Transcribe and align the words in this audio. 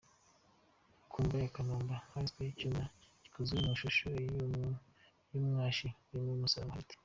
Ku 1.11 1.17
mva 1.23 1.35
ya 1.43 1.53
Kanumba 1.55 1.95
hashyizweho 2.11 2.51
icyuma 2.53 2.83
gikozwe 3.23 3.55
mu 3.63 3.69
ishusho 3.75 4.07
y’umwashi 5.31 5.87
urimo 6.11 6.33
umusaraba 6.35 6.73
hagati. 6.77 6.95